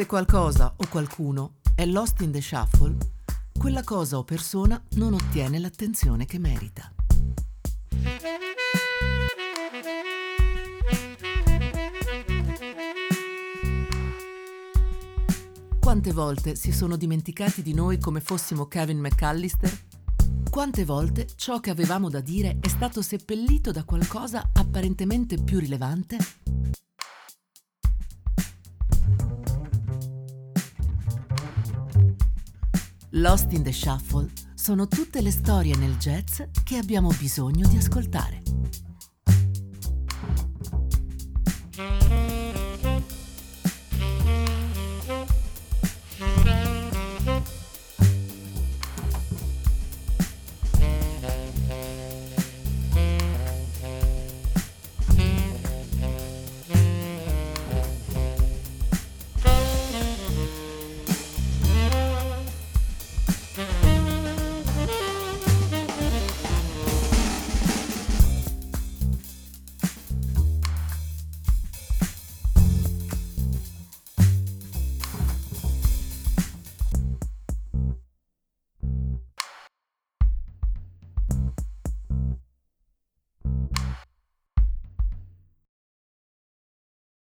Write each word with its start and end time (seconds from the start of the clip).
Se 0.00 0.06
qualcosa 0.06 0.72
o 0.78 0.88
qualcuno 0.88 1.56
è 1.74 1.84
lost 1.84 2.22
in 2.22 2.32
the 2.32 2.40
shuffle, 2.40 2.96
quella 3.58 3.84
cosa 3.84 4.16
o 4.16 4.24
persona 4.24 4.82
non 4.92 5.12
ottiene 5.12 5.58
l'attenzione 5.58 6.24
che 6.24 6.38
merita. 6.38 6.90
Quante 15.78 16.12
volte 16.12 16.54
si 16.54 16.72
sono 16.72 16.96
dimenticati 16.96 17.60
di 17.60 17.74
noi 17.74 17.98
come 17.98 18.20
fossimo 18.20 18.68
Kevin 18.68 19.00
McAllister? 19.00 19.70
Quante 20.48 20.86
volte 20.86 21.26
ciò 21.36 21.60
che 21.60 21.68
avevamo 21.68 22.08
da 22.08 22.20
dire 22.20 22.56
è 22.58 22.68
stato 22.68 23.02
seppellito 23.02 23.70
da 23.70 23.84
qualcosa 23.84 24.48
apparentemente 24.54 25.36
più 25.36 25.58
rilevante? 25.58 26.16
Lost 33.20 33.52
in 33.52 33.62
the 33.62 33.70
Shuffle 33.70 34.30
sono 34.54 34.88
tutte 34.88 35.20
le 35.20 35.30
storie 35.30 35.76
nel 35.76 35.98
jazz 35.98 36.40
che 36.64 36.78
abbiamo 36.78 37.12
bisogno 37.18 37.68
di 37.68 37.76
ascoltare. 37.76 38.39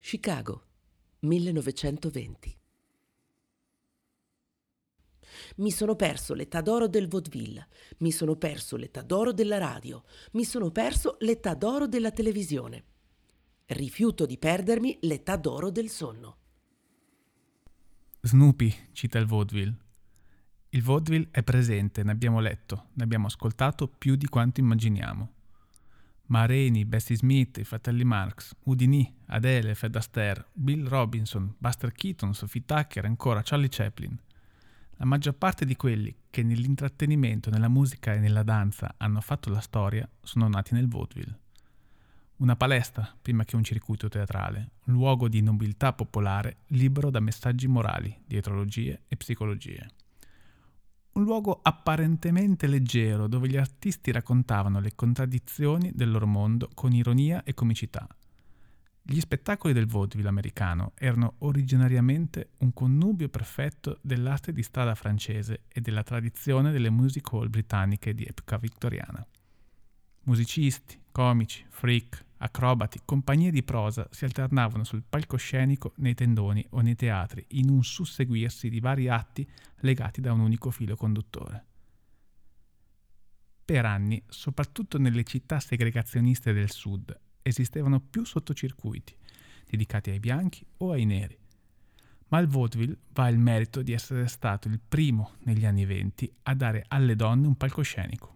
Chicago, 0.09 0.63
1920. 1.19 2.57
Mi 5.57 5.69
sono 5.69 5.95
perso 5.95 6.33
l'età 6.33 6.61
d'oro 6.61 6.87
del 6.87 7.07
vaudeville, 7.07 7.67
mi 7.99 8.11
sono 8.11 8.35
perso 8.35 8.75
l'età 8.75 9.03
d'oro 9.03 9.33
della 9.33 9.59
radio, 9.59 10.03
mi 10.31 10.45
sono 10.45 10.71
perso 10.71 11.17
l'età 11.19 11.53
d'oro 11.53 11.85
della 11.85 12.09
televisione. 12.09 12.85
Rifiuto 13.67 14.25
di 14.25 14.39
perdermi 14.39 14.97
l'età 15.01 15.35
d'oro 15.35 15.69
del 15.69 15.89
sonno. 15.89 16.37
Snoopy 18.21 18.89
cita 18.93 19.19
il 19.19 19.27
vaudeville. 19.27 19.77
Il 20.69 20.81
vaudeville 20.81 21.27
è 21.29 21.43
presente, 21.43 22.01
ne 22.01 22.09
abbiamo 22.09 22.39
letto, 22.39 22.87
ne 22.93 23.03
abbiamo 23.03 23.27
ascoltato 23.27 23.87
più 23.87 24.15
di 24.15 24.25
quanto 24.25 24.59
immaginiamo. 24.59 25.33
Mareni, 26.29 26.85
Bessie 26.85 27.15
Smith, 27.15 27.57
i 27.57 27.63
fratelli 27.63 28.03
Marx, 28.03 28.53
Houdini, 28.65 29.11
Adele, 29.27 29.73
Fred 29.73 29.95
Astaire, 29.95 30.45
Bill 30.53 30.87
Robinson, 30.87 31.55
Buster 31.57 31.91
Keaton, 31.91 32.35
Sophie 32.35 32.65
Tucker 32.65 33.03
e 33.03 33.07
ancora 33.07 33.41
Charlie 33.43 33.69
Chaplin. 33.69 34.15
La 34.97 35.05
maggior 35.05 35.33
parte 35.33 35.65
di 35.65 35.75
quelli 35.75 36.15
che 36.29 36.43
nell'intrattenimento, 36.43 37.49
nella 37.49 37.67
musica 37.67 38.13
e 38.13 38.19
nella 38.19 38.43
danza 38.43 38.93
hanno 38.97 39.21
fatto 39.21 39.49
la 39.49 39.59
storia 39.59 40.07
sono 40.21 40.47
nati 40.47 40.75
nel 40.75 40.87
vaudeville. 40.87 41.39
Una 42.37 42.55
palestra 42.55 43.11
prima 43.19 43.43
che 43.43 43.55
un 43.55 43.63
circuito 43.63 44.07
teatrale, 44.07 44.71
un 44.85 44.93
luogo 44.93 45.27
di 45.27 45.41
nobiltà 45.41 45.93
popolare 45.93 46.57
libero 46.67 47.09
da 47.09 47.19
messaggi 47.19 47.67
morali, 47.67 48.15
dietrologie 48.25 49.01
e 49.07 49.15
psicologie 49.15 49.89
un 51.19 51.25
luogo 51.25 51.59
apparentemente 51.61 52.65
leggero 52.65 53.27
dove 53.27 53.49
gli 53.49 53.57
artisti 53.57 54.11
raccontavano 54.11 54.79
le 54.79 54.95
contraddizioni 54.95 55.91
del 55.93 56.09
loro 56.09 56.25
mondo 56.25 56.69
con 56.73 56.93
ironia 56.93 57.43
e 57.43 57.53
comicità. 57.53 58.07
Gli 59.01 59.19
spettacoli 59.19 59.73
del 59.73 59.87
vaudeville 59.87 60.29
americano 60.29 60.93
erano 60.95 61.35
originariamente 61.39 62.51
un 62.59 62.73
connubio 62.73 63.27
perfetto 63.27 63.97
dell'arte 64.01 64.53
di 64.53 64.63
strada 64.63 64.95
francese 64.95 65.63
e 65.67 65.81
della 65.81 66.03
tradizione 66.03 66.71
delle 66.71 66.89
music 66.89 67.27
hall 67.33 67.49
britanniche 67.49 68.13
di 68.13 68.23
epoca 68.23 68.57
vittoriana. 68.57 69.25
Musicisti, 70.23 70.97
comici, 71.11 71.65
freak, 71.67 72.23
acrobati, 72.39 73.01
compagnie 73.05 73.51
di 73.51 73.63
prosa 73.63 74.07
si 74.11 74.25
alternavano 74.25 74.83
sul 74.83 75.03
palcoscenico, 75.07 75.93
nei 75.97 76.13
tendoni 76.13 76.65
o 76.71 76.81
nei 76.81 76.95
teatri 76.95 77.45
in 77.49 77.69
un 77.69 77.83
susseguirsi 77.83 78.69
di 78.69 78.79
vari 78.79 79.07
atti 79.07 79.47
legati 79.77 80.21
da 80.21 80.33
un 80.33 80.41
unico 80.41 80.71
filo 80.71 80.95
conduttore. 80.95 81.65
Per 83.65 83.85
anni, 83.85 84.21
soprattutto 84.27 84.97
nelle 84.97 85.23
città 85.23 85.59
segregazioniste 85.59 86.53
del 86.53 86.71
sud, 86.71 87.17
esistevano 87.41 87.99
più 87.99 88.25
sottocircuiti, 88.25 89.15
dedicati 89.69 90.09
ai 90.09 90.19
bianchi 90.19 90.65
o 90.77 90.91
ai 90.91 91.05
neri. 91.05 91.37
Ma 92.29 92.37
al 92.37 92.47
vaudeville 92.47 92.97
va 93.13 93.27
il 93.27 93.37
merito 93.37 93.81
di 93.81 93.91
essere 93.91 94.27
stato 94.27 94.67
il 94.67 94.79
primo 94.79 95.33
negli 95.43 95.65
anni 95.65 95.85
venti 95.85 96.31
a 96.43 96.53
dare 96.53 96.85
alle 96.87 97.15
donne 97.15 97.47
un 97.47 97.55
palcoscenico. 97.55 98.35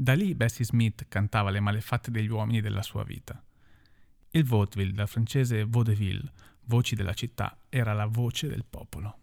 Da 0.00 0.14
lì 0.14 0.34
Bessie 0.34 0.64
Smith 0.64 1.08
cantava 1.08 1.50
le 1.50 1.60
malefatte 1.60 2.10
degli 2.10 2.30
uomini 2.30 2.62
della 2.62 2.80
sua 2.80 3.04
vita. 3.04 3.38
Il 4.30 4.44
vaudeville, 4.44 4.94
dal 4.94 5.06
francese 5.06 5.66
vaudeville, 5.66 6.32
voci 6.64 6.94
della 6.94 7.12
città, 7.12 7.58
era 7.68 7.92
la 7.92 8.06
voce 8.06 8.48
del 8.48 8.64
popolo. 8.64 9.18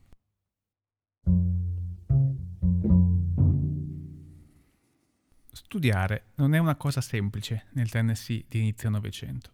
Studiare 5.51 6.25
non 6.35 6.53
è 6.53 6.59
una 6.59 6.75
cosa 6.75 7.01
semplice 7.01 7.66
nel 7.71 7.89
Tennessee 7.89 8.45
di 8.47 8.59
inizio 8.59 8.91
Novecento. 8.91 9.53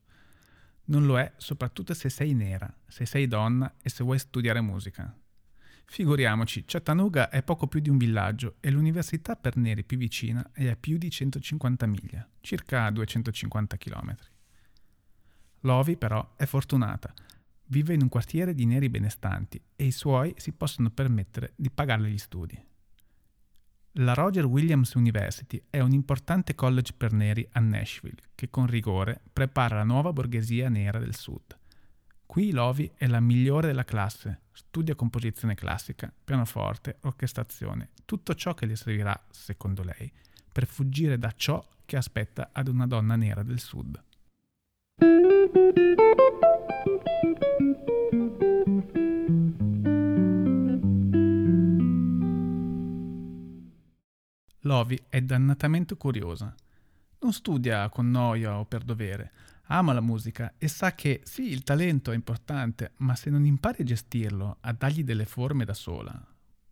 Non 0.88 1.06
lo 1.06 1.18
è 1.18 1.32
soprattutto 1.38 1.94
se 1.94 2.10
sei 2.10 2.34
nera, 2.34 2.70
se 2.86 3.06
sei 3.06 3.30
donna 3.30 3.76
e 3.82 3.88
se 3.88 4.04
vuoi 4.04 4.20
studiare 4.20 4.60
musica. 4.60 5.23
Figuriamoci, 5.86 6.64
Chattanooga 6.66 7.30
è 7.30 7.44
poco 7.44 7.68
più 7.68 7.80
di 7.80 7.90
un 7.90 7.98
villaggio 7.98 8.56
e 8.60 8.72
l'università 8.72 9.36
per 9.36 9.58
neri 9.58 9.84
più 9.84 9.98
vicina 9.98 10.52
è 10.52 10.68
a 10.68 10.76
più 10.76 10.98
di 10.98 11.10
150 11.10 11.86
miglia, 11.86 12.28
circa 12.42 12.90
250 12.90 13.78
km. 13.78 14.16
Lovi 15.62 15.96
però 15.96 16.34
è 16.36 16.46
fortunata, 16.46 17.14
vive 17.66 17.94
in 17.94 18.02
un 18.02 18.10
quartiere 18.10 18.54
di 18.54 18.66
neri 18.66 18.90
benestanti 18.90 19.62
e 19.76 19.86
i 19.86 19.92
suoi 19.92 20.34
si 20.38 20.52
possono 20.52 20.90
permettere 20.90 21.54
di 21.56 21.70
pagarle 21.70 22.10
gli 22.10 22.18
studi. 22.18 22.66
La 23.98 24.14
Roger 24.14 24.46
Williams 24.46 24.94
University 24.96 25.64
è 25.70 25.80
un 25.80 25.92
importante 25.92 26.56
college 26.56 26.94
per 26.98 27.14
neri 27.14 27.48
a 27.52 27.60
Nashville 27.60 28.22
che 28.34 28.50
con 28.50 28.66
rigore 28.66 29.22
prepara 29.32 29.76
la 29.76 29.84
nuova 29.84 30.12
borghesia 30.12 30.68
nera 30.68 30.98
del 30.98 31.16
sud. 31.16 31.56
Qui 32.26 32.52
Lovi 32.52 32.92
è 32.96 33.06
la 33.08 33.20
migliore 33.20 33.68
della 33.68 33.84
classe, 33.84 34.42
studia 34.52 34.96
composizione 34.96 35.54
classica, 35.54 36.12
pianoforte, 36.24 36.98
orchestrazione, 37.02 37.90
tutto 38.06 38.34
ciò 38.34 38.54
che 38.54 38.66
le 38.66 38.76
servirà, 38.76 39.20
secondo 39.30 39.84
lei, 39.84 40.12
per 40.52 40.66
fuggire 40.66 41.20
da 41.20 41.32
ciò 41.36 41.64
che 41.86 41.98
aspetta 41.98 42.50
ad 42.52 42.68
una 42.68 42.88
donna 42.88 43.16
nera 43.16 43.44
del 43.44 43.60
sud. 43.60 44.02
Lovi 54.62 55.00
è 55.10 55.22
dannatamente 55.22 55.96
curiosa. 55.98 56.56
Non 57.20 57.34
studia 57.34 57.90
con 57.90 58.10
noia 58.10 58.58
o 58.58 58.66
per 58.66 58.84
dovere, 58.84 59.32
ama 59.68 59.94
la 59.94 60.02
musica 60.02 60.56
e 60.58 60.68
sa 60.68 60.94
che 60.94 61.22
sì, 61.24 61.50
il 61.50 61.64
talento 61.64 62.12
è 62.12 62.16
importante, 62.16 62.94
ma 62.98 63.16
se 63.16 63.30
non 63.30 63.46
impari 63.46 63.82
a 63.82 63.86
gestirlo, 63.86 64.58
a 64.62 64.74
dargli 64.74 65.04
delle 65.04 65.26
forme 65.26 65.66
da 65.66 65.74
sola, 65.74 66.14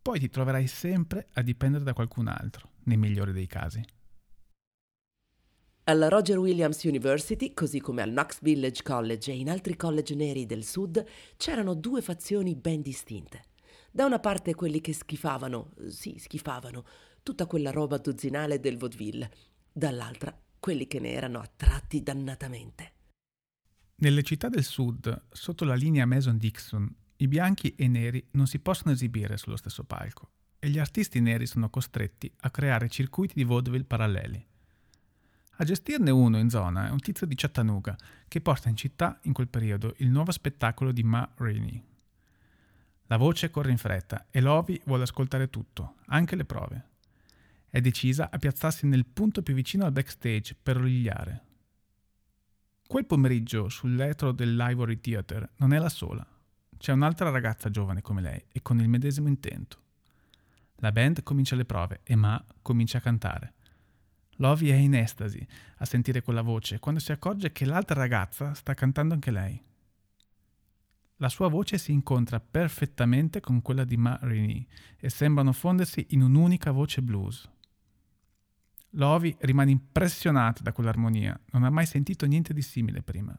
poi 0.01 0.19
ti 0.19 0.29
troverai 0.29 0.67
sempre 0.67 1.27
a 1.33 1.41
dipendere 1.41 1.83
da 1.83 1.93
qualcun 1.93 2.27
altro, 2.27 2.69
nei 2.83 2.97
migliori 2.97 3.31
dei 3.31 3.47
casi. 3.47 3.83
Alla 5.85 6.09
Roger 6.09 6.38
Williams 6.38 6.83
University, 6.83 7.53
così 7.53 7.79
come 7.79 8.01
al 8.01 8.11
Knox 8.11 8.39
Village 8.41 8.83
College 8.83 9.31
e 9.31 9.35
in 9.35 9.49
altri 9.49 9.75
college 9.75 10.15
neri 10.15 10.45
del 10.45 10.63
sud, 10.63 11.03
c'erano 11.38 11.73
due 11.73 12.01
fazioni 12.01 12.55
ben 12.55 12.81
distinte. 12.81 13.43
Da 13.91 14.05
una 14.05 14.19
parte 14.19 14.53
quelli 14.53 14.79
che 14.79 14.93
schifavano, 14.93 15.71
sì, 15.88 16.15
schifavano, 16.17 16.85
tutta 17.23 17.45
quella 17.45 17.71
roba 17.71 17.97
dozzinale 17.97 18.59
del 18.59 18.77
vaudeville, 18.77 19.31
dall'altra 19.71 20.35
quelli 20.61 20.85
che 20.85 20.99
ne 20.99 21.09
erano 21.09 21.39
attratti 21.39 22.03
dannatamente. 22.03 22.93
Nelle 23.95 24.21
città 24.21 24.47
del 24.47 24.63
sud, 24.63 25.23
sotto 25.31 25.65
la 25.65 25.73
linea 25.73 26.05
Mason-Dixon, 26.05 26.95
i 27.17 27.27
bianchi 27.27 27.73
e 27.75 27.85
i 27.85 27.89
neri 27.89 28.23
non 28.31 28.45
si 28.45 28.59
possono 28.59 28.93
esibire 28.93 29.37
sullo 29.37 29.57
stesso 29.57 29.83
palco 29.83 30.29
e 30.59 30.69
gli 30.69 30.77
artisti 30.77 31.19
neri 31.19 31.47
sono 31.47 31.71
costretti 31.71 32.31
a 32.41 32.51
creare 32.51 32.89
circuiti 32.89 33.33
di 33.33 33.43
vaudeville 33.43 33.85
paralleli. 33.85 34.45
A 35.57 35.63
gestirne 35.63 36.11
uno 36.11 36.37
in 36.37 36.51
zona 36.51 36.87
è 36.87 36.91
un 36.91 36.99
tizio 36.99 37.25
di 37.25 37.33
Chattanooga 37.33 37.97
che 38.27 38.39
porta 38.39 38.69
in 38.69 38.75
città 38.75 39.19
in 39.23 39.33
quel 39.33 39.47
periodo 39.47 39.95
il 39.97 40.09
nuovo 40.09 40.31
spettacolo 40.31 40.91
di 40.91 41.01
Ma 41.01 41.27
Rainey. 41.37 41.83
La 43.07 43.17
voce 43.17 43.49
corre 43.49 43.71
in 43.71 43.77
fretta 43.79 44.27
e 44.29 44.41
Lovi 44.41 44.79
vuole 44.85 45.03
ascoltare 45.03 45.49
tutto, 45.49 45.95
anche 46.05 46.35
le 46.35 46.45
prove. 46.45 46.89
È 47.71 47.79
decisa 47.79 48.29
a 48.29 48.38
piazzarsi 48.38 48.85
nel 48.85 49.06
punto 49.06 49.41
più 49.41 49.53
vicino 49.53 49.85
al 49.85 49.94
backstage 49.94 50.57
per 50.62 50.75
origliare. 50.75 51.45
Quel 52.85 53.06
pomeriggio 53.06 53.69
sul 53.69 53.95
letro 53.95 54.33
dell'Ivory 54.33 55.00
Theatre 55.00 55.51
non 55.56 55.71
è 55.71 55.79
la 55.79 55.88
sola. 55.88 56.27
C'è 56.77 56.91
un'altra 56.91 57.29
ragazza 57.29 57.69
giovane 57.69 58.01
come 58.01 58.21
lei 58.21 58.44
e 58.51 58.62
con 58.62 58.81
il 58.81 58.89
medesimo 58.89 59.29
intento. 59.29 59.79
La 60.79 60.91
band 60.91 61.23
comincia 61.23 61.56
le 61.56 61.63
prove 61.63 62.01
e 62.03 62.18
Ma 62.18 62.44
comincia 62.62 62.97
a 62.97 63.01
cantare. 63.01 63.53
Lovi 64.41 64.69
è 64.69 64.75
in 64.75 64.94
estasi 64.94 65.47
a 65.77 65.85
sentire 65.85 66.21
quella 66.21 66.41
voce 66.41 66.79
quando 66.79 67.00
si 67.00 67.13
accorge 67.13 67.53
che 67.53 67.63
l'altra 67.63 67.95
ragazza 67.95 68.53
sta 68.53 68.74
cantando 68.74 69.13
anche 69.13 69.31
lei. 69.31 69.63
La 71.21 71.29
sua 71.29 71.47
voce 71.47 71.77
si 71.77 71.94
incontra 71.94 72.41
perfettamente 72.41 73.39
con 73.39 73.62
quella 73.62 73.85
di 73.85 73.95
Ma 73.95 74.19
Rini 74.24 74.67
e 74.97 75.09
sembrano 75.09 75.53
fondersi 75.53 76.07
in 76.09 76.24
un'unica 76.24 76.71
voce 76.71 77.01
blues. 77.01 77.50
Lovi 78.95 79.35
rimane 79.39 79.71
impressionata 79.71 80.61
da 80.61 80.73
quell'armonia, 80.73 81.39
non 81.51 81.63
ha 81.63 81.69
mai 81.69 81.85
sentito 81.85 82.25
niente 82.25 82.53
di 82.53 82.61
simile 82.61 83.01
prima. 83.01 83.38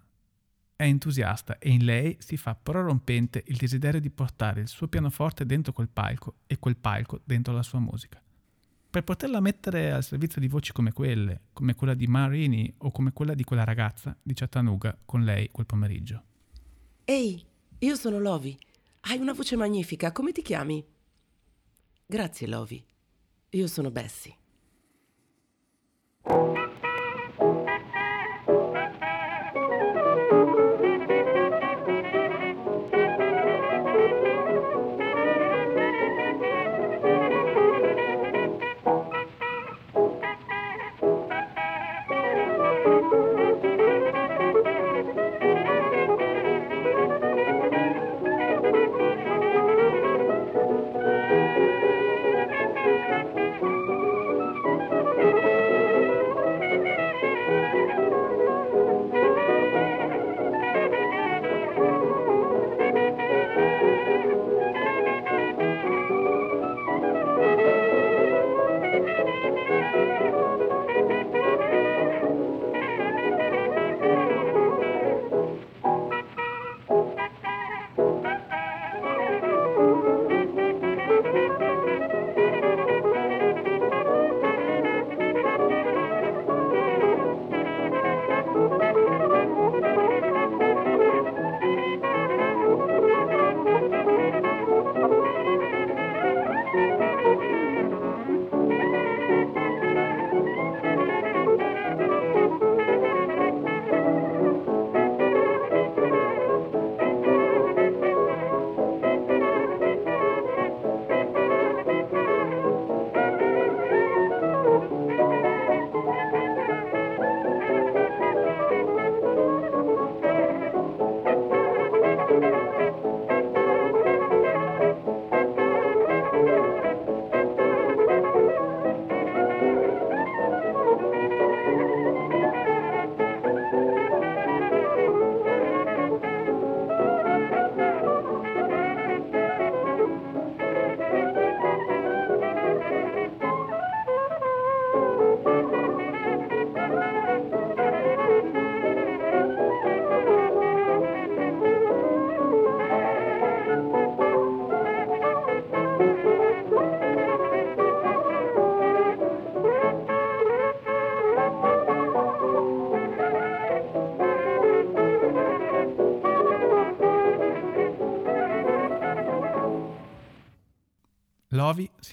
È 0.74 0.84
entusiasta 0.84 1.58
e 1.58 1.70
in 1.70 1.84
lei 1.84 2.16
si 2.20 2.36
fa 2.36 2.54
prorompente 2.54 3.44
il 3.48 3.56
desiderio 3.56 4.00
di 4.00 4.10
portare 4.10 4.62
il 4.62 4.68
suo 4.68 4.88
pianoforte 4.88 5.44
dentro 5.44 5.72
quel 5.72 5.88
palco 5.88 6.36
e 6.46 6.58
quel 6.58 6.76
palco 6.76 7.20
dentro 7.24 7.52
la 7.52 7.62
sua 7.62 7.80
musica. 7.80 8.20
Per 8.90 9.04
poterla 9.04 9.40
mettere 9.40 9.92
al 9.92 10.02
servizio 10.02 10.40
di 10.40 10.48
voci 10.48 10.72
come 10.72 10.92
quelle, 10.92 11.42
come 11.52 11.74
quella 11.74 11.94
di 11.94 12.06
Marini 12.06 12.72
o 12.78 12.90
come 12.90 13.12
quella 13.12 13.34
di 13.34 13.44
quella 13.44 13.64
ragazza 13.64 14.16
di 14.22 14.34
Chattanooga 14.34 14.98
con 15.04 15.22
lei 15.22 15.50
quel 15.50 15.66
pomeriggio. 15.66 16.22
Ehi, 17.04 17.44
io 17.78 17.94
sono 17.94 18.18
Lovi. 18.18 18.58
Hai 19.00 19.18
una 19.18 19.32
voce 19.32 19.56
magnifica, 19.56 20.12
come 20.12 20.32
ti 20.32 20.42
chiami? 20.42 20.84
Grazie, 22.06 22.46
Lovi. 22.46 22.84
Io 23.50 23.66
sono 23.66 23.90
Bessie. 23.90 24.40
Lovi 26.24 26.61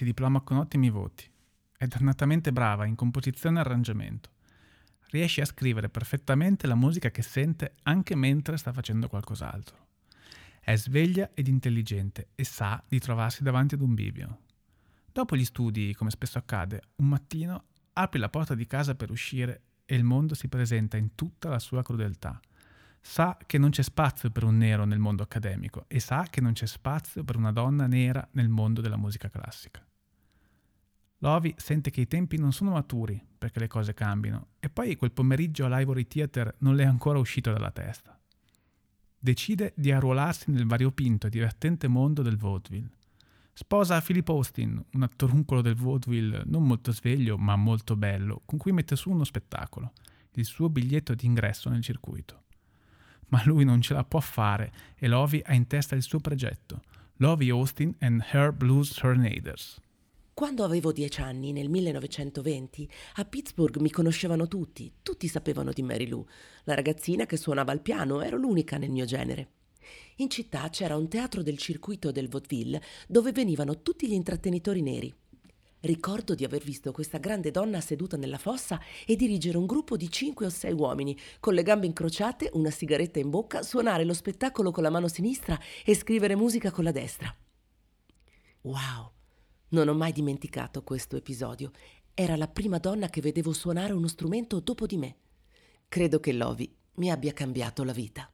si 0.00 0.06
diploma 0.06 0.40
con 0.40 0.56
ottimi 0.56 0.88
voti. 0.88 1.30
È 1.76 1.86
dannatamente 1.86 2.52
brava 2.52 2.86
in 2.86 2.94
composizione 2.94 3.58
e 3.58 3.60
arrangiamento. 3.60 4.30
Riesce 5.10 5.42
a 5.42 5.44
scrivere 5.44 5.90
perfettamente 5.90 6.66
la 6.66 6.74
musica 6.74 7.10
che 7.10 7.20
sente 7.20 7.74
anche 7.82 8.14
mentre 8.14 8.56
sta 8.56 8.72
facendo 8.72 9.08
qualcos'altro. 9.08 9.88
È 10.58 10.74
sveglia 10.74 11.32
ed 11.34 11.48
intelligente 11.48 12.28
e 12.34 12.44
sa 12.44 12.82
di 12.88 12.98
trovarsi 12.98 13.42
davanti 13.42 13.74
ad 13.74 13.82
un 13.82 13.92
bivio. 13.92 14.38
Dopo 15.12 15.36
gli 15.36 15.44
studi, 15.44 15.94
come 15.94 16.08
spesso 16.08 16.38
accade, 16.38 16.80
un 16.96 17.08
mattino 17.08 17.64
apre 17.92 18.20
la 18.20 18.30
porta 18.30 18.54
di 18.54 18.66
casa 18.66 18.94
per 18.94 19.10
uscire 19.10 19.64
e 19.84 19.96
il 19.96 20.04
mondo 20.04 20.34
si 20.34 20.48
presenta 20.48 20.96
in 20.96 21.14
tutta 21.14 21.50
la 21.50 21.58
sua 21.58 21.82
crudeltà 21.82 22.40
sa 23.00 23.36
che 23.46 23.58
non 23.58 23.70
c'è 23.70 23.82
spazio 23.82 24.30
per 24.30 24.44
un 24.44 24.58
nero 24.58 24.84
nel 24.84 24.98
mondo 24.98 25.22
accademico 25.22 25.84
e 25.88 26.00
sa 26.00 26.26
che 26.28 26.40
non 26.40 26.52
c'è 26.52 26.66
spazio 26.66 27.24
per 27.24 27.36
una 27.36 27.52
donna 27.52 27.86
nera 27.86 28.26
nel 28.32 28.48
mondo 28.48 28.80
della 28.80 28.96
musica 28.96 29.28
classica. 29.28 29.84
Lovi 31.22 31.54
sente 31.56 31.90
che 31.90 32.02
i 32.02 32.06
tempi 32.06 32.38
non 32.38 32.52
sono 32.52 32.72
maturi 32.72 33.22
perché 33.38 33.60
le 33.60 33.68
cose 33.68 33.94
cambino 33.94 34.48
e 34.58 34.68
poi 34.68 34.96
quel 34.96 35.12
pomeriggio 35.12 35.64
all'Ivory 35.64 36.06
Theatre 36.06 36.56
non 36.58 36.74
le 36.74 36.82
è 36.82 36.86
ancora 36.86 37.18
uscito 37.18 37.52
dalla 37.52 37.70
testa. 37.70 38.18
Decide 39.18 39.72
di 39.76 39.92
arruolarsi 39.92 40.50
nel 40.50 40.66
variopinto 40.66 41.26
e 41.26 41.30
divertente 41.30 41.88
mondo 41.88 42.22
del 42.22 42.36
vaudeville. 42.36 42.90
Sposa 43.52 44.00
Philip 44.00 44.28
Austin, 44.28 44.82
un 44.92 45.02
attoruncolo 45.02 45.60
del 45.60 45.74
vaudeville 45.74 46.42
non 46.46 46.66
molto 46.66 46.92
sveglio 46.92 47.36
ma 47.36 47.56
molto 47.56 47.96
bello, 47.96 48.42
con 48.46 48.58
cui 48.58 48.72
mette 48.72 48.96
su 48.96 49.10
uno 49.10 49.24
spettacolo, 49.24 49.92
il 50.32 50.44
suo 50.44 50.70
biglietto 50.70 51.14
d'ingresso 51.14 51.68
nel 51.68 51.82
circuito 51.82 52.44
ma 53.30 53.42
lui 53.44 53.64
non 53.64 53.80
ce 53.80 53.94
la 53.94 54.04
può 54.04 54.20
fare 54.20 54.72
e 54.96 55.08
Lovie 55.08 55.42
ha 55.42 55.54
in 55.54 55.66
testa 55.66 55.94
il 55.94 56.02
suo 56.02 56.20
progetto, 56.20 56.82
Lovie 57.16 57.50
Austin 57.50 57.94
and 58.00 58.24
Her 58.32 58.52
Blues 58.52 58.92
Tornadoes. 58.92 59.80
Quando 60.32 60.64
avevo 60.64 60.92
dieci 60.92 61.20
anni, 61.20 61.52
nel 61.52 61.68
1920, 61.68 62.88
a 63.16 63.24
Pittsburgh 63.24 63.76
mi 63.78 63.90
conoscevano 63.90 64.48
tutti, 64.48 64.90
tutti 65.02 65.28
sapevano 65.28 65.72
di 65.72 65.82
Mary 65.82 66.06
Lou, 66.06 66.24
la 66.64 66.74
ragazzina 66.74 67.26
che 67.26 67.36
suonava 67.36 67.72
il 67.72 67.80
piano, 67.80 68.22
ero 68.22 68.38
l'unica 68.38 68.78
nel 68.78 68.90
mio 68.90 69.04
genere. 69.04 69.50
In 70.16 70.30
città 70.30 70.68
c'era 70.70 70.96
un 70.96 71.08
teatro 71.08 71.42
del 71.42 71.58
circuito 71.58 72.10
del 72.10 72.28
vaudeville 72.28 72.82
dove 73.06 73.32
venivano 73.32 73.82
tutti 73.82 74.06
gli 74.06 74.12
intrattenitori 74.12 74.82
neri. 74.82 75.14
Ricordo 75.80 76.34
di 76.34 76.44
aver 76.44 76.62
visto 76.62 76.92
questa 76.92 77.16
grande 77.18 77.50
donna 77.50 77.80
seduta 77.80 78.18
nella 78.18 78.36
fossa 78.36 78.78
e 79.06 79.16
dirigere 79.16 79.56
un 79.56 79.64
gruppo 79.64 79.96
di 79.96 80.10
cinque 80.10 80.46
o 80.46 80.50
sei 80.50 80.72
uomini, 80.72 81.18
con 81.38 81.54
le 81.54 81.62
gambe 81.62 81.86
incrociate, 81.86 82.50
una 82.52 82.70
sigaretta 82.70 83.18
in 83.18 83.30
bocca, 83.30 83.62
suonare 83.62 84.04
lo 84.04 84.12
spettacolo 84.12 84.72
con 84.72 84.82
la 84.82 84.90
mano 84.90 85.08
sinistra 85.08 85.58
e 85.84 85.94
scrivere 85.94 86.36
musica 86.36 86.70
con 86.70 86.84
la 86.84 86.92
destra. 86.92 87.34
Wow! 88.62 89.19
Non 89.72 89.86
ho 89.86 89.94
mai 89.94 90.10
dimenticato 90.12 90.82
questo 90.82 91.16
episodio. 91.16 91.70
Era 92.12 92.34
la 92.34 92.48
prima 92.48 92.78
donna 92.78 93.08
che 93.08 93.20
vedevo 93.20 93.52
suonare 93.52 93.92
uno 93.92 94.08
strumento 94.08 94.58
dopo 94.58 94.84
di 94.84 94.96
me. 94.96 95.16
Credo 95.88 96.18
che 96.18 96.32
Lovi 96.32 96.76
mi 96.94 97.08
abbia 97.08 97.32
cambiato 97.32 97.84
la 97.84 97.92
vita. 97.92 98.28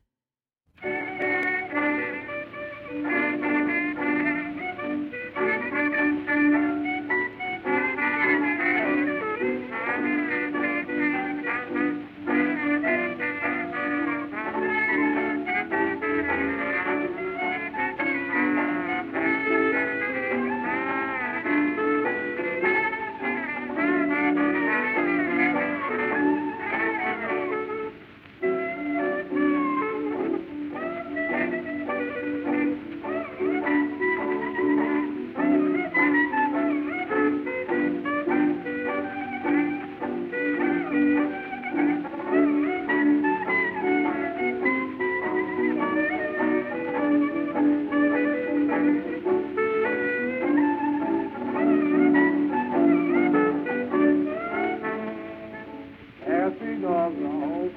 tomorrow, 57.14 57.70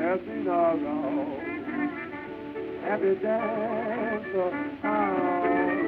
happy 0.00 0.44
tomorrow, 0.44 1.40
happy 2.82 3.14
dance 3.20 4.34
around. 4.34 5.80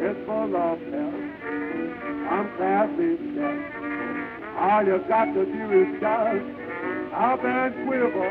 It's 0.00 0.20
for 0.26 0.46
love 0.46 0.80
now. 0.82 1.12
I'm 2.30 2.48
happy 2.58 3.16
that 3.34 3.58
all 4.56 4.84
you 4.86 4.98
got 5.08 5.24
to 5.24 5.44
do 5.44 5.64
is 5.82 6.00
just 6.00 6.46
hop 7.12 7.44
and 7.44 7.74
quiver, 7.86 8.30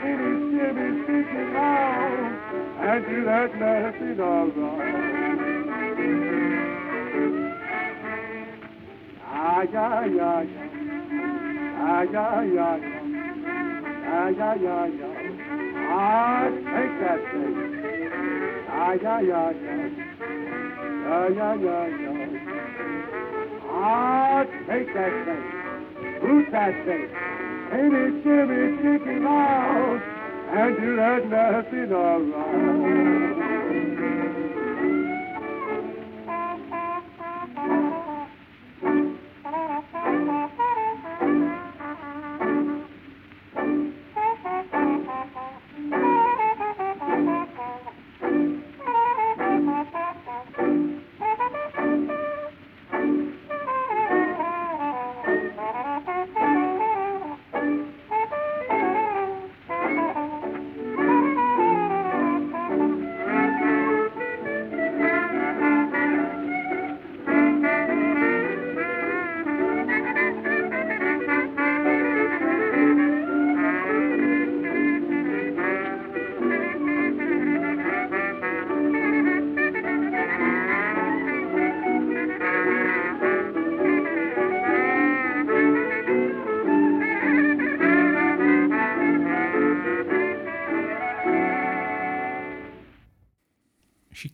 shimmy, 0.00 0.32
shimmy, 0.56 0.88
shimmy 1.04 1.56
out 1.56 2.34
and 2.80 3.04
do 3.06 3.24
that 3.24 3.50
nasty 3.56 4.14
dog 4.14 4.56
round. 4.56 5.54
Ay, 9.26 9.66
ay, 9.76 10.20
ay, 10.20 10.48
ay 10.48 10.73
ay, 11.84 12.08
ay, 12.16 12.58
ay, 12.58 12.80
ay, 14.06 14.40
ay, 14.40 14.66
ay, 14.66 14.92
ay. 15.04 15.24
Ah, 15.96 16.48
take 16.50 16.94
that 17.02 17.20
thing. 17.30 17.56
Ay, 18.70 18.98
ay, 19.14 19.30
ay, 19.32 19.56
ay, 19.72 19.92
ay, 21.14 21.38
ay, 21.48 21.62
ay, 21.68 21.90
ay. 22.10 22.30
Ah, 23.70 24.44
take 24.68 24.90
that 24.94 25.14
thing. 25.26 25.44
Who's 26.22 26.46
that 26.52 26.74
thing? 26.86 27.08
Ain't 27.72 27.94
it 27.94 28.14
Jimmy 28.24 28.62
Chicken 28.80 29.22
Mouse? 29.22 30.02
And 30.56 30.76
you 30.82 30.96
let 30.96 31.28
nothing 31.28 31.92
alright. 31.92 33.33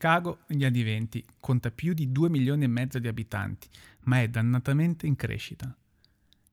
Chicago, 0.01 0.45
negli 0.47 0.65
anni 0.65 0.83
venti, 0.83 1.23
conta 1.39 1.71
più 1.71 1.93
di 1.93 2.11
2 2.11 2.31
milioni 2.31 2.65
e 2.65 2.69
mezzo 2.69 2.99
di 2.99 3.07
abitanti, 3.07 3.69
ma 4.05 4.23
è 4.23 4.29
dannatamente 4.29 5.07
in 5.07 5.15
crescita. 5.15 5.77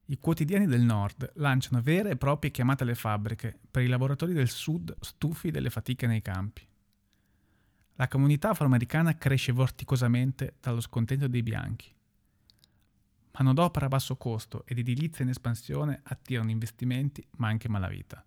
I 0.08 0.18
quotidiani 0.20 0.66
del 0.66 0.82
nord 0.82 1.32
lanciano 1.36 1.82
vere 1.82 2.10
e 2.10 2.18
proprie 2.18 2.52
chiamate 2.52 2.84
alle 2.84 2.94
fabbriche 2.94 3.58
per 3.72 3.84
i 3.84 3.88
lavoratori 3.88 4.34
del 4.34 4.50
sud 4.50 4.94
stufi 5.00 5.50
delle 5.50 5.70
fatiche 5.70 6.08
nei 6.08 6.22
campi. 6.22 6.68
La 7.94 8.10
comunità 8.10 8.50
afroamericana 8.50 9.16
cresce 9.16 9.54
vorticosamente 9.54 10.56
dallo 10.60 10.82
scontento 10.82 11.30
dei 11.30 11.42
bianchi. 11.42 11.90
Manodopera 13.32 13.86
a 13.86 13.90
basso 13.90 14.18
costo 14.18 14.66
ed 14.66 14.80
edilizia 14.80 15.24
in 15.24 15.30
espansione 15.30 16.02
attirano 16.04 16.52
investimenti 16.52 17.26
ma 17.38 17.48
anche 17.48 17.70
malavita. 17.70 18.22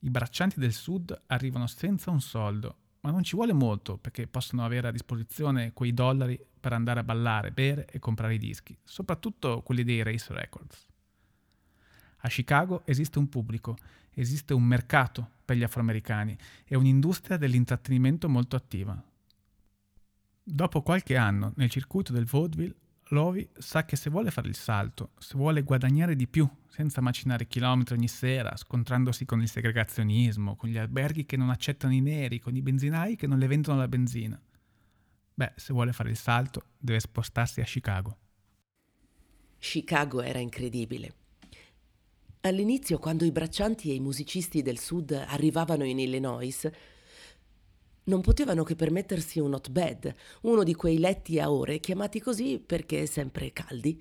I 0.00 0.10
braccianti 0.10 0.58
del 0.58 0.72
sud 0.72 1.16
arrivano 1.26 1.68
senza 1.68 2.10
un 2.10 2.20
soldo 2.20 2.78
ma 3.06 3.12
non 3.12 3.22
ci 3.22 3.36
vuole 3.36 3.52
molto 3.52 3.98
perché 3.98 4.26
possono 4.26 4.64
avere 4.64 4.88
a 4.88 4.90
disposizione 4.90 5.72
quei 5.72 5.94
dollari 5.94 6.44
per 6.58 6.72
andare 6.72 6.98
a 6.98 7.04
ballare, 7.04 7.52
bere 7.52 7.86
e 7.86 8.00
comprare 8.00 8.34
i 8.34 8.38
dischi, 8.38 8.76
soprattutto 8.82 9.62
quelli 9.62 9.84
dei 9.84 10.02
Race 10.02 10.34
Records. 10.34 10.88
A 12.16 12.28
Chicago 12.28 12.82
esiste 12.84 13.20
un 13.20 13.28
pubblico, 13.28 13.76
esiste 14.10 14.54
un 14.54 14.64
mercato 14.64 15.34
per 15.44 15.56
gli 15.56 15.62
afroamericani 15.62 16.36
e 16.64 16.74
un'industria 16.74 17.36
dell'intrattenimento 17.36 18.28
molto 18.28 18.56
attiva. 18.56 19.00
Dopo 20.42 20.82
qualche 20.82 21.16
anno 21.16 21.52
nel 21.54 21.70
circuito 21.70 22.12
del 22.12 22.24
vaudeville 22.24 22.74
Lovi 23.10 23.48
sa 23.56 23.84
che 23.84 23.94
se 23.94 24.10
vuole 24.10 24.32
fare 24.32 24.48
il 24.48 24.56
salto, 24.56 25.12
se 25.18 25.36
vuole 25.36 25.62
guadagnare 25.62 26.16
di 26.16 26.26
più, 26.26 26.48
senza 26.66 27.00
macinare 27.00 27.46
chilometri 27.46 27.94
ogni 27.94 28.08
sera, 28.08 28.56
scontrandosi 28.56 29.24
con 29.24 29.40
il 29.40 29.48
segregazionismo, 29.48 30.56
con 30.56 30.70
gli 30.70 30.76
alberghi 30.76 31.24
che 31.24 31.36
non 31.36 31.50
accettano 31.50 31.92
i 31.92 32.00
neri, 32.00 32.40
con 32.40 32.56
i 32.56 32.62
benzinai 32.62 33.14
che 33.14 33.28
non 33.28 33.38
le 33.38 33.46
vendono 33.46 33.78
la 33.78 33.86
benzina. 33.86 34.40
Beh, 35.34 35.52
se 35.54 35.72
vuole 35.72 35.92
fare 35.92 36.10
il 36.10 36.16
salto, 36.16 36.70
deve 36.78 36.98
spostarsi 36.98 37.60
a 37.60 37.64
Chicago. 37.64 38.18
Chicago 39.58 40.20
era 40.20 40.40
incredibile. 40.40 41.14
All'inizio, 42.40 42.98
quando 42.98 43.24
i 43.24 43.30
braccianti 43.30 43.90
e 43.90 43.94
i 43.94 44.00
musicisti 44.00 44.62
del 44.62 44.78
sud 44.78 45.12
arrivavano 45.12 45.84
in 45.84 45.98
Illinois, 46.00 46.68
non 48.06 48.20
potevano 48.20 48.62
che 48.62 48.76
permettersi 48.76 49.38
un 49.38 49.54
hotbed, 49.54 50.14
uno 50.42 50.62
di 50.62 50.74
quei 50.74 50.98
letti 50.98 51.38
a 51.40 51.50
ore 51.50 51.80
chiamati 51.80 52.20
così 52.20 52.58
perché 52.58 53.06
sempre 53.06 53.52
caldi. 53.52 54.00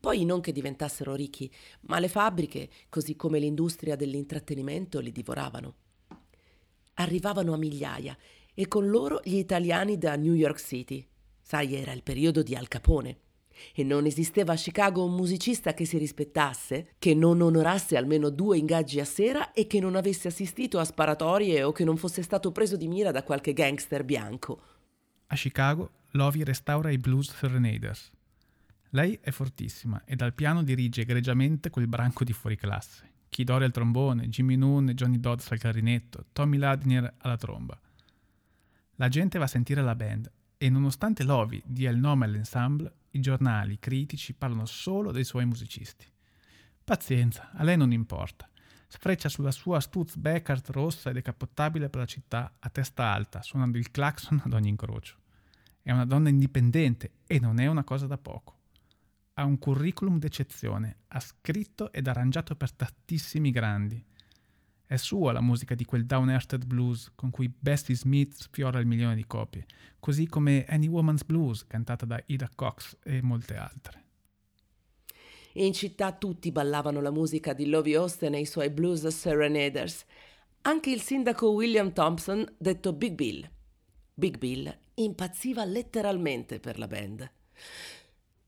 Poi 0.00 0.24
non 0.24 0.40
che 0.40 0.52
diventassero 0.52 1.14
ricchi, 1.14 1.52
ma 1.82 1.98
le 1.98 2.08
fabbriche, 2.08 2.68
così 2.88 3.14
come 3.14 3.38
l'industria 3.38 3.94
dell'intrattenimento, 3.94 4.98
li 4.98 5.12
divoravano. 5.12 5.74
Arrivavano 6.94 7.52
a 7.52 7.56
migliaia 7.56 8.16
e 8.54 8.66
con 8.68 8.88
loro 8.88 9.20
gli 9.22 9.36
italiani 9.36 9.98
da 9.98 10.16
New 10.16 10.34
York 10.34 10.60
City. 10.60 11.06
Sai, 11.40 11.74
era 11.74 11.92
il 11.92 12.02
periodo 12.02 12.42
di 12.42 12.56
Al 12.56 12.68
Capone. 12.68 13.18
E 13.74 13.84
non 13.84 14.06
esisteva 14.06 14.52
a 14.52 14.56
Chicago 14.56 15.04
un 15.04 15.14
musicista 15.14 15.74
che 15.74 15.84
si 15.84 15.98
rispettasse, 15.98 16.94
che 16.98 17.14
non 17.14 17.40
onorasse 17.40 17.96
almeno 17.96 18.30
due 18.30 18.58
ingaggi 18.58 19.00
a 19.00 19.04
sera 19.04 19.52
e 19.52 19.66
che 19.66 19.80
non 19.80 19.96
avesse 19.96 20.28
assistito 20.28 20.78
a 20.78 20.84
sparatorie 20.84 21.62
o 21.62 21.72
che 21.72 21.84
non 21.84 21.96
fosse 21.96 22.22
stato 22.22 22.52
preso 22.52 22.76
di 22.76 22.88
mira 22.88 23.10
da 23.10 23.22
qualche 23.22 23.52
gangster 23.52 24.04
bianco. 24.04 24.62
A 25.26 25.34
Chicago, 25.34 25.90
Lovi 26.12 26.44
restaura 26.44 26.90
i 26.90 26.98
Blues 26.98 27.34
Serenaders. 27.34 28.10
Lei 28.90 29.18
è 29.22 29.30
fortissima 29.30 30.02
e 30.04 30.16
dal 30.16 30.34
piano 30.34 30.62
dirige 30.62 31.00
egregiamente 31.00 31.70
quel 31.70 31.86
branco 31.86 32.24
di 32.24 32.34
fuoriclasse. 32.34 33.10
Kid 33.30 33.48
Ory 33.48 33.64
al 33.64 33.70
trombone, 33.70 34.28
Jimmy 34.28 34.56
Noon 34.56 34.90
e 34.90 34.94
Johnny 34.94 35.18
Dodds 35.18 35.50
al 35.50 35.58
clarinetto, 35.58 36.26
Tommy 36.32 36.58
Ladnier 36.58 37.14
alla 37.18 37.38
tromba. 37.38 37.80
La 38.96 39.08
gente 39.08 39.38
va 39.38 39.44
a 39.44 39.48
sentire 39.48 39.80
la 39.80 39.94
band 39.94 40.30
e 40.58 40.68
nonostante 40.68 41.24
Lovi 41.24 41.62
dia 41.64 41.90
il 41.90 41.96
nome 41.96 42.26
all'ensemble, 42.26 42.92
i 43.12 43.20
giornali, 43.20 43.78
critici 43.78 44.34
parlano 44.34 44.66
solo 44.66 45.12
dei 45.12 45.24
suoi 45.24 45.44
musicisti. 45.44 46.10
Pazienza, 46.84 47.50
a 47.52 47.62
lei 47.62 47.76
non 47.76 47.92
importa. 47.92 48.48
Sfreccia 48.88 49.28
sulla 49.28 49.50
sua 49.50 49.80
Stutz 49.80 50.16
Beckert 50.16 50.68
rossa 50.70 51.10
e 51.10 51.12
decappottabile 51.14 51.88
per 51.88 52.00
la 52.00 52.06
città 52.06 52.56
a 52.58 52.68
testa 52.68 53.04
alta, 53.12 53.40
suonando 53.40 53.78
il 53.78 53.90
clacson 53.90 54.42
ad 54.44 54.52
ogni 54.52 54.68
incrocio. 54.68 55.16
È 55.80 55.90
una 55.90 56.04
donna 56.04 56.28
indipendente 56.28 57.20
e 57.26 57.40
non 57.40 57.58
è 57.58 57.66
una 57.66 57.84
cosa 57.84 58.06
da 58.06 58.18
poco. 58.18 58.58
Ha 59.34 59.44
un 59.44 59.58
curriculum 59.58 60.18
d'eccezione, 60.18 60.96
ha 61.08 61.20
scritto 61.20 61.90
ed 61.92 62.06
arrangiato 62.06 62.54
per 62.54 62.72
tantissimi 62.72 63.50
grandi. 63.50 64.04
È 64.86 64.96
sua 64.96 65.32
la 65.32 65.40
musica 65.40 65.74
di 65.74 65.84
quel 65.84 66.04
Down 66.04 66.30
Earthed 66.30 66.66
Blues 66.66 67.12
con 67.14 67.30
cui 67.30 67.52
Bessie 67.56 67.94
Smith 67.94 68.34
sfiora 68.34 68.78
il 68.78 68.86
milione 68.86 69.14
di 69.14 69.26
copie, 69.26 69.66
così 69.98 70.26
come 70.26 70.64
Any 70.68 70.88
Woman's 70.88 71.24
Blues 71.24 71.66
cantata 71.66 72.04
da 72.04 72.22
Ida 72.26 72.50
Cox 72.54 72.98
e 73.02 73.22
molte 73.22 73.56
altre. 73.56 74.04
In 75.54 75.72
città 75.72 76.12
tutti 76.12 76.50
ballavano 76.50 77.00
la 77.00 77.10
musica 77.10 77.52
di 77.52 77.68
Lovie 77.68 77.96
Austin 77.96 78.34
e 78.34 78.40
i 78.40 78.46
suoi 78.46 78.70
blues 78.70 79.06
serenaders, 79.08 80.04
anche 80.62 80.90
il 80.90 81.00
sindaco 81.00 81.50
William 81.50 81.92
Thompson, 81.92 82.46
detto 82.56 82.92
Big 82.92 83.14
Bill. 83.14 83.50
Big 84.14 84.38
Bill 84.38 84.74
impazziva 84.94 85.64
letteralmente 85.64 86.60
per 86.60 86.78
la 86.78 86.86
band. 86.86 87.30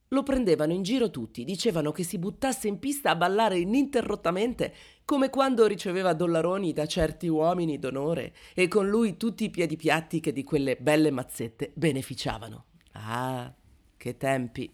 Lo 0.08 0.22
prendevano 0.22 0.72
in 0.72 0.82
giro 0.82 1.10
tutti, 1.10 1.44
dicevano 1.44 1.90
che 1.90 2.04
si 2.04 2.18
buttasse 2.18 2.68
in 2.68 2.78
pista 2.78 3.10
a 3.10 3.16
ballare 3.16 3.58
ininterrottamente, 3.58 4.72
come 5.04 5.28
quando 5.28 5.66
riceveva 5.66 6.14
dollaroni 6.14 6.72
da 6.72 6.86
certi 6.86 7.28
uomini 7.28 7.78
d'onore 7.78 8.34
e 8.54 8.68
con 8.68 8.88
lui 8.88 9.16
tutti 9.16 9.44
i 9.44 9.50
piedi 9.50 9.76
piatti 9.76 10.20
che 10.20 10.32
di 10.32 10.44
quelle 10.44 10.76
belle 10.76 11.10
mazzette 11.10 11.72
beneficiavano. 11.74 12.64
Ah, 12.92 13.52
che 13.96 14.16
tempi! 14.16 14.72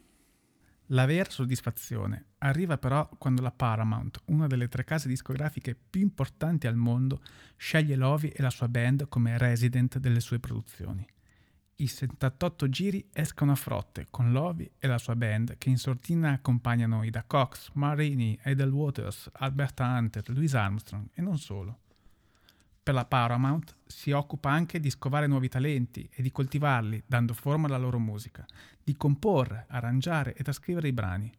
La 0.93 1.07
vera 1.07 1.31
soddisfazione 1.31 2.27
arriva 2.39 2.77
però 2.79 3.09
quando 3.19 3.43
la 3.43 3.53
Paramount, 3.53 4.23
una 4.27 4.47
delle 4.47 4.69
tre 4.69 4.85
case 4.85 5.09
discografiche 5.09 5.77
più 5.89 6.01
importanti 6.01 6.67
al 6.67 6.77
mondo, 6.77 7.21
sceglie 7.57 7.95
Lovi 7.95 8.29
e 8.29 8.43
la 8.43 8.51
sua 8.51 8.69
band 8.69 9.09
come 9.09 9.39
resident 9.39 9.99
delle 9.99 10.21
sue 10.21 10.41
produzioni 10.41 11.07
i 11.83 11.87
78 11.87 12.69
giri 12.69 13.09
escono 13.11 13.53
a 13.53 13.55
frotte 13.55 14.07
con 14.11 14.33
Lovi 14.33 14.71
e 14.79 14.87
la 14.87 14.99
sua 14.99 15.17
band 15.17 15.57
che 15.57 15.71
in 15.71 15.79
sortina 15.79 16.33
accompagnano 16.33 17.03
Ida 17.03 17.25
Cox, 17.27 17.71
Marini, 17.73 18.39
Edel 18.43 18.71
Waters, 18.71 19.31
Alberta 19.33 19.87
Hunter, 19.87 20.29
Louis 20.29 20.53
Armstrong 20.55 21.09
e 21.15 21.23
non 21.23 21.39
solo. 21.39 21.79
Per 22.83 22.93
la 22.93 23.07
Paramount 23.07 23.77
si 23.87 24.11
occupa 24.11 24.51
anche 24.51 24.79
di 24.79 24.91
scovare 24.91 25.27
nuovi 25.27 25.49
talenti 25.49 26.09
e 26.13 26.23
di 26.23 26.31
coltivarli 26.31 27.03
dando 27.07 27.33
forma 27.33 27.67
alla 27.67 27.79
loro 27.79 27.99
musica, 27.99 28.45
di 28.83 28.95
comporre, 28.97 29.65
arrangiare 29.69 30.35
e 30.35 30.43
trascrivere 30.43 30.89
i 30.89 30.93
brani. 30.93 31.33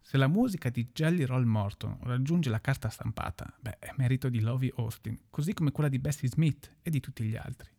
Se 0.00 0.16
la 0.18 0.28
musica 0.28 0.68
di 0.68 0.90
Jelly 0.92 1.24
Roll 1.24 1.44
Morton 1.44 1.96
raggiunge 2.02 2.50
la 2.50 2.60
carta 2.60 2.90
stampata, 2.90 3.54
beh, 3.58 3.78
è 3.78 3.92
merito 3.96 4.28
di 4.28 4.40
Lovie 4.40 4.72
Austin, 4.76 5.18
così 5.30 5.54
come 5.54 5.72
quella 5.72 5.88
di 5.88 5.98
Bessie 5.98 6.28
Smith 6.28 6.76
e 6.82 6.90
di 6.90 7.00
tutti 7.00 7.24
gli 7.24 7.36
altri. 7.36 7.70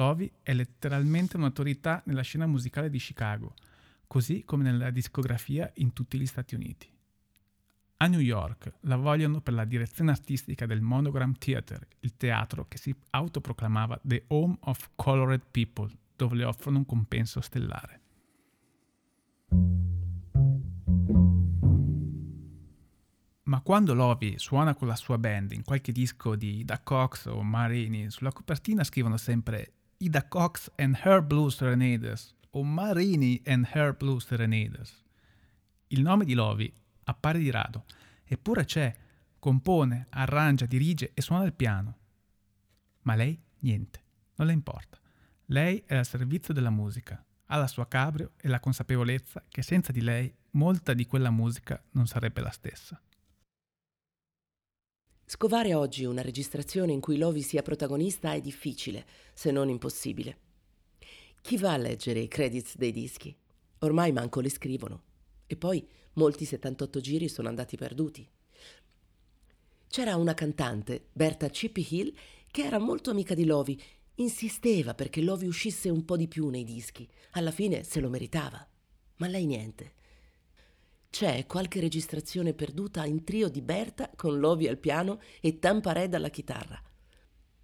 Lovi 0.00 0.32
è 0.42 0.54
letteralmente 0.54 1.36
un'autorità 1.36 2.00
nella 2.06 2.22
scena 2.22 2.46
musicale 2.46 2.88
di 2.88 2.96
Chicago, 2.96 3.54
così 4.06 4.44
come 4.46 4.62
nella 4.62 4.88
discografia 4.88 5.70
in 5.74 5.92
tutti 5.92 6.18
gli 6.18 6.24
Stati 6.24 6.54
Uniti. 6.54 6.90
A 7.98 8.06
New 8.06 8.20
York 8.20 8.72
la 8.84 8.96
vogliono 8.96 9.42
per 9.42 9.52
la 9.52 9.66
direzione 9.66 10.10
artistica 10.10 10.64
del 10.64 10.80
Monogram 10.80 11.36
Theater, 11.36 11.86
il 12.00 12.16
teatro 12.16 12.64
che 12.66 12.78
si 12.78 12.94
autoproclamava 13.10 14.00
The 14.02 14.24
Home 14.28 14.56
of 14.60 14.88
Colored 14.96 15.42
People, 15.50 15.92
dove 16.16 16.34
le 16.34 16.44
offrono 16.44 16.78
un 16.78 16.86
compenso 16.86 17.42
stellare. 17.42 18.00
Ma 23.42 23.60
quando 23.60 23.92
Lovi 23.92 24.38
suona 24.38 24.74
con 24.74 24.88
la 24.88 24.96
sua 24.96 25.18
band 25.18 25.52
in 25.52 25.62
qualche 25.62 25.92
disco 25.92 26.36
di 26.36 26.64
Da 26.64 26.80
Cox 26.80 27.26
o 27.26 27.42
Marini, 27.42 28.10
sulla 28.10 28.32
copertina 28.32 28.82
scrivono 28.82 29.18
sempre 29.18 29.72
Ida 30.02 30.22
Cox 30.22 30.70
and 30.76 31.00
Her 31.04 31.22
Blues 31.22 31.56
Serenades 31.56 32.34
o 32.52 32.62
Marini 32.62 33.42
and 33.44 33.68
Her 33.74 33.94
Blues 33.94 34.24
Serenades. 34.24 35.04
Il 35.88 36.00
nome 36.00 36.24
di 36.24 36.32
Lovi 36.32 36.72
appare 37.04 37.38
di 37.38 37.50
rado, 37.50 37.84
eppure 38.24 38.64
c'è, 38.64 38.96
compone, 39.38 40.06
arrangia, 40.08 40.64
dirige 40.64 41.10
e 41.12 41.20
suona 41.20 41.44
il 41.44 41.52
piano. 41.52 41.98
Ma 43.02 43.14
lei 43.14 43.38
niente, 43.58 44.02
non 44.36 44.46
le 44.46 44.54
importa. 44.54 44.98
Lei 45.46 45.82
è 45.84 45.96
al 45.96 46.06
servizio 46.06 46.54
della 46.54 46.70
musica, 46.70 47.22
ha 47.44 47.56
la 47.58 47.66
sua 47.66 47.86
cabrio 47.86 48.32
e 48.38 48.48
la 48.48 48.58
consapevolezza 48.58 49.44
che 49.50 49.60
senza 49.60 49.92
di 49.92 50.00
lei 50.00 50.34
molta 50.52 50.94
di 50.94 51.04
quella 51.04 51.30
musica 51.30 51.78
non 51.90 52.06
sarebbe 52.06 52.40
la 52.40 52.50
stessa. 52.50 52.98
Scovare 55.32 55.74
oggi 55.74 56.04
una 56.04 56.22
registrazione 56.22 56.90
in 56.90 56.98
cui 56.98 57.16
Lovi 57.16 57.42
sia 57.42 57.62
protagonista 57.62 58.32
è 58.32 58.40
difficile, 58.40 59.06
se 59.32 59.52
non 59.52 59.68
impossibile. 59.68 60.38
Chi 61.40 61.56
va 61.56 61.72
a 61.72 61.76
leggere 61.76 62.18
i 62.18 62.26
credits 62.26 62.76
dei 62.76 62.90
dischi? 62.90 63.32
Ormai 63.78 64.10
manco 64.10 64.40
li 64.40 64.48
scrivono. 64.48 65.02
E 65.46 65.54
poi 65.54 65.86
molti 66.14 66.44
78 66.44 66.98
giri 66.98 67.28
sono 67.28 67.46
andati 67.46 67.76
perduti. 67.76 68.28
C'era 69.86 70.16
una 70.16 70.34
cantante, 70.34 71.06
Berta 71.12 71.48
Chippy 71.48 71.86
Hill, 71.88 72.12
che 72.50 72.64
era 72.64 72.80
molto 72.80 73.10
amica 73.10 73.34
di 73.34 73.44
Lovi. 73.44 73.80
Insisteva 74.16 74.94
perché 74.94 75.22
Lovi 75.22 75.46
uscisse 75.46 75.88
un 75.90 76.04
po' 76.04 76.16
di 76.16 76.26
più 76.26 76.48
nei 76.48 76.64
dischi. 76.64 77.08
Alla 77.34 77.52
fine 77.52 77.84
se 77.84 78.00
lo 78.00 78.08
meritava. 78.08 78.66
Ma 79.18 79.28
lei 79.28 79.46
niente. 79.46 79.92
C'è 81.10 81.44
qualche 81.46 81.80
registrazione 81.80 82.54
perduta 82.54 83.04
in 83.04 83.24
trio 83.24 83.48
di 83.48 83.60
Berta 83.62 84.10
con 84.14 84.38
Lovi 84.38 84.68
al 84.68 84.78
piano 84.78 85.20
e 85.40 85.58
Tampareda 85.58 86.16
alla 86.16 86.28
chitarra. 86.28 86.80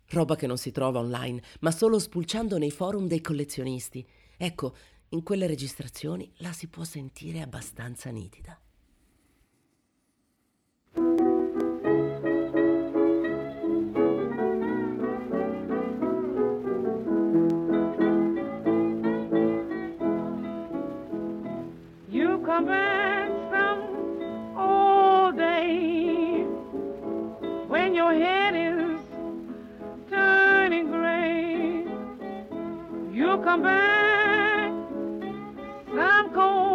Roba 0.09 0.35
che 0.35 0.49
non 0.49 0.59
si 0.59 0.73
trova 0.73 0.99
online, 0.99 1.41
ma 1.61 1.71
solo 1.71 2.01
spulciando 2.01 2.59
nei 2.59 2.73
forum 2.73 3.07
dei 3.07 3.21
collezionisti. 3.21 4.05
Ecco, 4.37 4.75
in 5.11 5.23
quelle 5.23 5.47
registrazioni 5.47 6.31
la 6.39 6.53
si 6.53 6.67
può 6.67 6.83
sentire 6.83 7.41
abbastanza 7.41 8.11
nitida. 8.11 8.61
You 22.09 22.41
come 22.45 22.67
back. 22.67 22.96
Come 33.47 33.63
back 33.63 34.73
some 35.95 36.35
cold, 36.35 36.66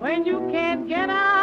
when 0.00 0.24
you 0.24 0.48
can't 0.50 0.88
get 0.88 1.10
out 1.10 1.39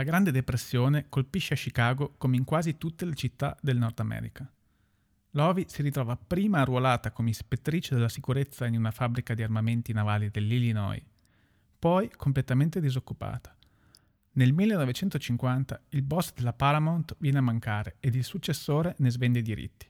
La 0.00 0.06
Grande 0.06 0.32
Depressione 0.32 1.10
colpisce 1.10 1.52
a 1.52 1.58
Chicago 1.58 2.14
come 2.16 2.36
in 2.36 2.44
quasi 2.44 2.78
tutte 2.78 3.04
le 3.04 3.14
città 3.14 3.54
del 3.60 3.76
Nord 3.76 4.00
America. 4.00 4.50
Lovi 5.32 5.66
si 5.68 5.82
ritrova 5.82 6.16
prima 6.16 6.60
arruolata 6.60 7.10
come 7.10 7.28
ispettrice 7.28 7.94
della 7.94 8.08
sicurezza 8.08 8.64
in 8.64 8.78
una 8.78 8.92
fabbrica 8.92 9.34
di 9.34 9.42
armamenti 9.42 9.92
navali 9.92 10.30
dell'Illinois, 10.30 11.02
poi 11.78 12.10
completamente 12.16 12.80
disoccupata. 12.80 13.54
Nel 14.32 14.54
1950 14.54 15.82
il 15.90 16.00
boss 16.00 16.32
della 16.32 16.54
Paramount 16.54 17.16
viene 17.18 17.36
a 17.36 17.42
mancare 17.42 17.96
ed 18.00 18.14
il 18.14 18.24
successore 18.24 18.94
ne 19.00 19.10
svende 19.10 19.40
i 19.40 19.42
diritti. 19.42 19.86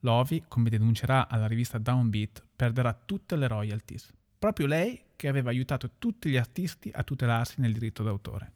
Lovi, 0.00 0.44
come 0.48 0.70
denuncerà 0.70 1.28
alla 1.28 1.46
rivista 1.46 1.76
Downbeat, 1.76 2.42
perderà 2.56 2.94
tutte 2.94 3.36
le 3.36 3.48
royalties. 3.48 4.10
Proprio 4.38 4.66
lei 4.66 4.98
che 5.14 5.28
aveva 5.28 5.50
aiutato 5.50 5.90
tutti 5.98 6.30
gli 6.30 6.38
artisti 6.38 6.90
a 6.90 7.02
tutelarsi 7.02 7.60
nel 7.60 7.74
diritto 7.74 8.02
d'autore. 8.02 8.54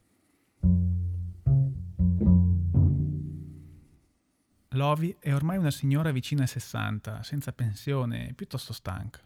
Lovi 4.74 5.16
è 5.18 5.34
ormai 5.34 5.58
una 5.58 5.72
signora 5.72 6.12
vicina 6.12 6.42
ai 6.42 6.48
60, 6.48 7.22
senza 7.22 7.52
pensione, 7.52 8.32
piuttosto 8.34 8.72
stanca. 8.72 9.20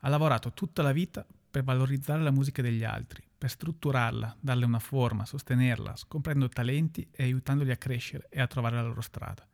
Ha 0.00 0.08
lavorato 0.08 0.52
tutta 0.52 0.82
la 0.82 0.92
vita 0.92 1.26
per 1.50 1.64
valorizzare 1.64 2.22
la 2.22 2.30
musica 2.30 2.62
degli 2.62 2.84
altri, 2.84 3.24
per 3.36 3.50
strutturarla, 3.50 4.36
darle 4.38 4.64
una 4.64 4.78
forma, 4.78 5.26
sostenerla, 5.26 5.96
scoprendo 5.96 6.48
talenti 6.48 7.08
e 7.10 7.24
aiutandoli 7.24 7.72
a 7.72 7.76
crescere 7.76 8.28
e 8.30 8.40
a 8.40 8.46
trovare 8.46 8.76
la 8.76 8.82
loro 8.82 9.00
strada. 9.00 9.44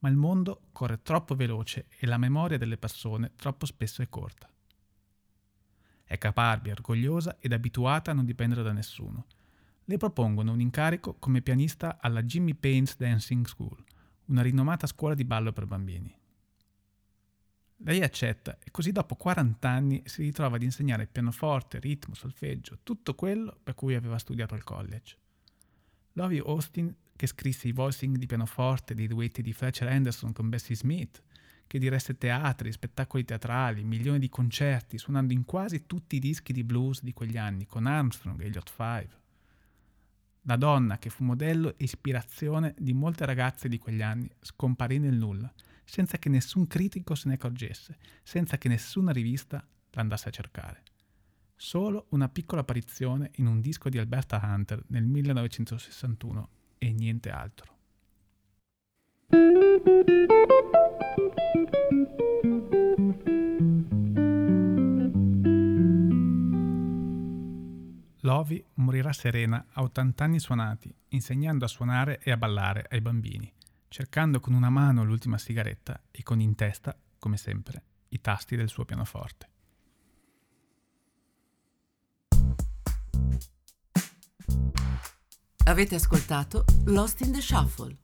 Ma 0.00 0.08
il 0.08 0.16
mondo 0.16 0.62
corre 0.72 1.00
troppo 1.02 1.34
veloce 1.34 1.86
e 1.98 2.06
la 2.06 2.18
memoria 2.18 2.58
delle 2.58 2.76
persone 2.76 3.32
troppo 3.34 3.66
spesso 3.66 4.02
è 4.02 4.08
corta. 4.08 4.48
È 6.04 6.18
caparbia, 6.18 6.72
orgogliosa 6.72 7.38
ed 7.40 7.52
abituata 7.52 8.10
a 8.10 8.14
non 8.14 8.24
dipendere 8.24 8.62
da 8.62 8.72
nessuno. 8.72 9.26
Le 9.90 9.96
propongono 9.96 10.52
un 10.52 10.60
incarico 10.60 11.14
come 11.14 11.40
pianista 11.40 11.96
alla 11.98 12.22
Jimmy 12.22 12.52
Payne's 12.52 12.98
Dancing 12.98 13.46
School, 13.46 13.82
una 14.26 14.42
rinomata 14.42 14.86
scuola 14.86 15.14
di 15.14 15.24
ballo 15.24 15.50
per 15.50 15.64
bambini. 15.64 16.14
Lei 17.78 18.02
accetta 18.02 18.58
e 18.62 18.70
così 18.70 18.92
dopo 18.92 19.14
40 19.14 19.66
anni 19.66 20.02
si 20.04 20.20
ritrova 20.20 20.56
ad 20.56 20.62
insegnare 20.62 21.06
pianoforte, 21.06 21.80
ritmo, 21.80 22.12
solfeggio, 22.12 22.80
tutto 22.82 23.14
quello 23.14 23.58
per 23.62 23.74
cui 23.74 23.94
aveva 23.94 24.18
studiato 24.18 24.52
al 24.52 24.62
college. 24.62 25.16
Lovie 26.12 26.42
Austin, 26.44 26.94
che 27.16 27.26
scrisse 27.26 27.68
i 27.68 27.72
voicing 27.72 28.18
di 28.18 28.26
pianoforte 28.26 28.94
dei 28.94 29.06
duetti 29.06 29.40
di 29.40 29.54
Fletcher 29.54 29.88
Henderson 29.88 30.34
con 30.34 30.50
Bessie 30.50 30.76
Smith, 30.76 31.22
che 31.66 31.78
diresse 31.78 32.18
teatri, 32.18 32.72
spettacoli 32.72 33.24
teatrali, 33.24 33.84
milioni 33.84 34.18
di 34.18 34.28
concerti, 34.28 34.98
suonando 34.98 35.32
in 35.32 35.46
quasi 35.46 35.86
tutti 35.86 36.16
i 36.16 36.20
dischi 36.20 36.52
di 36.52 36.62
blues 36.62 37.02
di 37.02 37.14
quegli 37.14 37.38
anni, 37.38 37.64
con 37.64 37.86
Armstrong 37.86 38.38
e 38.42 38.50
gli 38.50 38.56
Hot 38.58 38.68
Five. 38.70 39.17
La 40.48 40.56
donna 40.56 40.96
che 40.96 41.10
fu 41.10 41.24
modello 41.24 41.74
e 41.76 41.84
ispirazione 41.84 42.74
di 42.78 42.94
molte 42.94 43.26
ragazze 43.26 43.68
di 43.68 43.76
quegli 43.76 44.00
anni 44.00 44.30
scomparì 44.40 44.98
nel 44.98 45.14
nulla, 45.14 45.52
senza 45.84 46.16
che 46.16 46.30
nessun 46.30 46.66
critico 46.66 47.14
se 47.14 47.28
ne 47.28 47.34
accorgesse, 47.34 47.98
senza 48.22 48.56
che 48.56 48.68
nessuna 48.68 49.12
rivista 49.12 49.62
l'andasse 49.90 50.28
a 50.28 50.32
cercare. 50.32 50.82
Solo 51.54 52.06
una 52.10 52.30
piccola 52.30 52.62
apparizione 52.62 53.32
in 53.34 53.46
un 53.46 53.60
disco 53.60 53.90
di 53.90 53.98
Alberta 53.98 54.40
Hunter 54.42 54.82
nel 54.86 55.04
1961 55.04 56.48
e 56.78 56.92
niente 56.92 57.28
altro. 57.28 57.76
Lovi 68.38 68.64
morirà 68.74 69.12
serena 69.12 69.66
a 69.72 69.82
80 69.82 70.22
anni 70.22 70.38
suonati, 70.38 70.94
insegnando 71.08 71.64
a 71.64 71.68
suonare 71.68 72.20
e 72.22 72.30
a 72.30 72.36
ballare 72.36 72.86
ai 72.88 73.00
bambini, 73.00 73.52
cercando 73.88 74.38
con 74.38 74.54
una 74.54 74.70
mano 74.70 75.02
l'ultima 75.02 75.38
sigaretta 75.38 76.00
e 76.12 76.22
con 76.22 76.40
in 76.40 76.54
testa, 76.54 76.96
come 77.18 77.36
sempre, 77.36 77.82
i 78.10 78.20
tasti 78.20 78.54
del 78.54 78.68
suo 78.68 78.84
pianoforte. 78.84 79.48
Avete 85.64 85.96
ascoltato 85.96 86.64
Lost 86.84 87.20
in 87.22 87.32
the 87.32 87.40
Shuffle. 87.40 87.96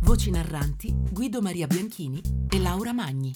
Voci 0.00 0.30
narranti 0.30 0.94
Guido 1.10 1.40
Maria 1.40 1.66
Bianchini 1.66 2.20
e 2.50 2.58
Laura 2.58 2.92
Magni. 2.92 3.32